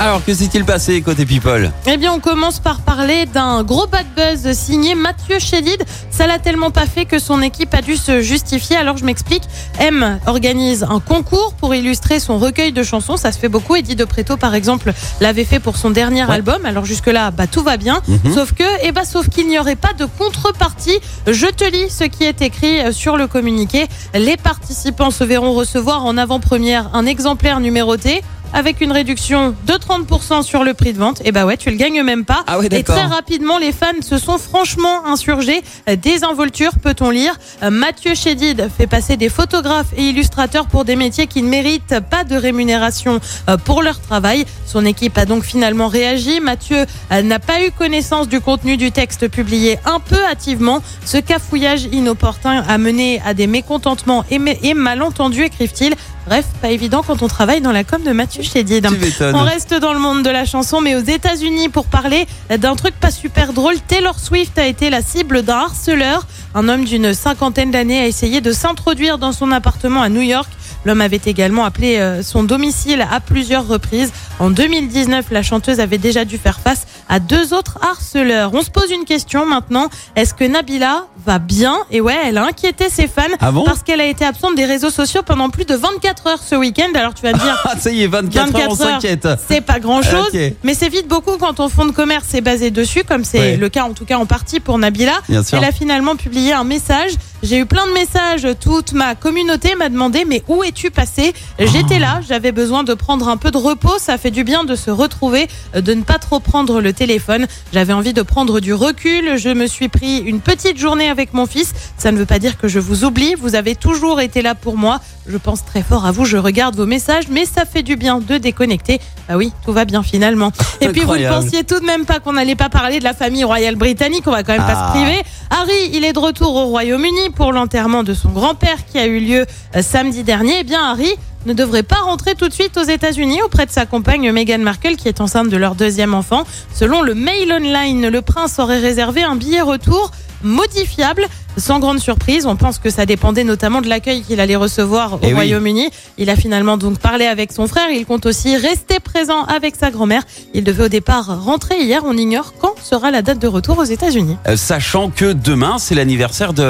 [0.00, 4.06] Alors, que s'est-il passé côté People Eh bien, on commence par parler d'un gros bad
[4.14, 5.82] buzz signé Mathieu Chédid.
[6.08, 8.76] Ça l'a tellement pas fait que son équipe a dû se justifier.
[8.76, 9.42] Alors, je m'explique.
[9.80, 13.16] M organise un concours pour illustrer son recueil de chansons.
[13.16, 13.74] Ça se fait beaucoup.
[13.74, 16.64] Eddie De Preto, par exemple, l'avait fait pour son dernier album.
[16.64, 18.00] Alors, jusque-là, bah, tout va bien.
[18.32, 21.00] Sauf que, eh bah, sauf qu'il n'y aurait pas de contrepartie.
[21.26, 23.88] Je te lis ce qui est écrit euh, sur le communiqué.
[24.14, 30.42] Les participants se verront recevoir en avant-première un exemplaire numéroté avec une réduction de 30%
[30.42, 31.20] sur le prix de vente.
[31.24, 32.44] Et bah ouais, tu le gagnes même pas.
[32.46, 35.62] Ah ouais, et très rapidement, les fans se sont franchement insurgés.
[35.88, 37.38] Euh, Désinvolture, peut-on lire.
[37.62, 42.00] Euh, Mathieu Chédid fait passer des photographes et illustrateurs pour des métiers qui ne méritent
[42.10, 44.44] pas de rémunération euh, pour leur travail.
[44.66, 46.40] Son équipe a donc finalement réagi.
[46.40, 50.82] Mathieu n'a pas eu connaissance du contenu du texte publié un peu hâtivement.
[51.04, 55.94] Ce cafouillage inopportun a mené à des mécontentements et, mé- et malentendus, écrivent-ils.
[56.28, 58.86] Bref, pas évident quand on travaille dans la com de Mathieu Chédid.
[59.34, 62.94] On reste dans le monde de la chanson, mais aux États-Unis pour parler d'un truc
[63.00, 63.76] pas super drôle.
[63.86, 66.26] Taylor Swift a été la cible d'un harceleur.
[66.54, 70.50] Un homme d'une cinquantaine d'années a essayé de s'introduire dans son appartement à New York.
[70.84, 74.12] L'homme avait également appelé euh, son domicile à plusieurs reprises.
[74.38, 78.50] En 2019, la chanteuse avait déjà dû faire face à deux autres harceleurs.
[78.54, 79.88] On se pose une question maintenant.
[80.16, 81.76] Est-ce que Nabila va bien?
[81.90, 83.64] Et ouais, elle a inquiété ses fans Ah bon?
[83.64, 86.88] parce qu'elle a été absente des réseaux sociaux pendant plus de 24 heures ce week-end.
[86.94, 89.28] Alors tu vas me dire, Ah, ça y est, 24, heures, on 24 heures, s'inquiète.
[89.48, 90.40] c'est pas grand chose, Ok.
[90.62, 93.68] mais c'est vite beaucoup quand ton fonds de commerce est basé dessus, comme c'est le
[93.68, 95.12] cas en tout cas en partie pour Nabila.
[95.28, 95.58] Bien sûr.
[95.58, 97.12] Elle a finalement publié un message.
[97.42, 98.46] J'ai eu plein de messages.
[98.60, 101.32] Toute ma communauté m'a demandé mais où es-tu passé?
[101.58, 102.20] J'étais là.
[102.28, 103.98] J'avais besoin de prendre un peu de repos.
[103.98, 107.46] Ça fait du bien de se retrouver, euh, de ne pas trop prendre le téléphone.
[107.72, 109.36] J'avais envie de prendre du recul.
[109.38, 111.72] Je me suis pris une petite journée avec mon fils.
[111.96, 113.34] Ça ne veut pas dire que je vous oublie.
[113.36, 115.00] Vous avez toujours été là pour moi.
[115.28, 116.24] Je pense très fort à vous.
[116.24, 118.98] Je regarde vos messages, mais ça fait du bien de déconnecter.
[119.28, 120.52] Bah oui, tout va bien finalement.
[120.80, 123.12] Et puis vous ne pensiez tout de même pas qu'on n'allait pas parler de la
[123.14, 124.24] famille royale britannique.
[124.26, 124.92] On va quand même pas Ah.
[124.92, 125.22] se priver.
[125.50, 129.20] Harry, il est de retour au Royaume-Uni pour l'enterrement de son grand-père qui a eu
[129.20, 129.46] lieu
[129.76, 130.58] euh, samedi dernier.
[130.60, 131.14] Eh bien, Harry
[131.46, 134.96] ne devrait pas rentrer tout de suite aux États-Unis auprès de sa compagne Meghan Markle
[134.96, 136.44] qui est enceinte de leur deuxième enfant.
[136.72, 140.10] Selon le Mail Online, le prince aurait réservé un billet retour
[140.42, 141.26] modifiable.
[141.56, 145.18] Sans grande surprise, on pense que ça dépendait notamment de l'accueil qu'il allait recevoir au
[145.22, 145.32] Eh oui.
[145.34, 145.90] Royaume-Uni.
[146.16, 147.88] Il a finalement donc parlé avec son frère.
[147.90, 150.22] Il compte aussi rester présent avec sa grand-mère.
[150.54, 152.02] Il devait au départ rentrer hier.
[152.04, 154.36] On ignore quand sera la date de retour aux États-Unis.
[154.46, 156.62] Euh, Sachant que demain, c'est l'anniversaire de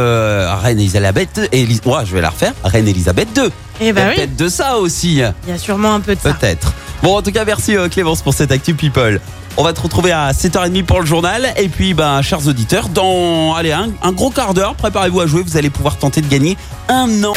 [0.62, 1.40] Reine Elisabeth.
[1.52, 2.54] Élis- Ouais, je vais la refaire.
[2.64, 3.50] Reine Elisabeth II.
[3.80, 5.16] Eh ben oui, Peut-être de ça aussi.
[5.16, 6.32] il y a sûrement un peu de ça.
[6.32, 6.72] Peut-être.
[7.02, 9.20] Bon, en tout cas, merci euh, Clémence pour cette Actu People.
[9.60, 11.52] On va te retrouver à 7h30 pour le journal.
[11.56, 15.42] Et puis, ben, chers auditeurs, dans allez, un, un gros quart d'heure, préparez-vous à jouer.
[15.42, 16.56] Vous allez pouvoir tenter de gagner
[16.88, 17.32] un an.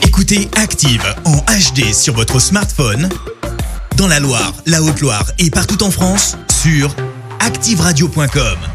[0.00, 3.10] Écoutez Active en HD sur votre smartphone,
[3.98, 6.96] dans la Loire, la Haute-Loire et partout en France, sur
[7.40, 8.71] activeradio.com.